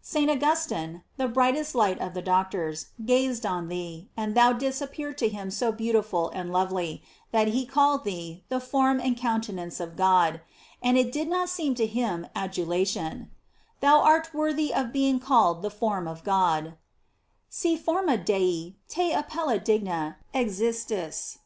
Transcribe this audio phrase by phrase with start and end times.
[0.00, 0.30] St.
[0.30, 5.12] Augustine, the brightest light of the Doctors, gazed on thee, and thou didst ap pear
[5.12, 9.94] to him so beautiful and lovely, that he called thee the form and countenance of
[9.94, 10.40] God,
[10.82, 13.30] and it did not seem to him adulation:
[13.80, 16.78] Thou art worthy of being called the form of God:
[17.50, 21.36] "Si formam Dei te appellem digna existis."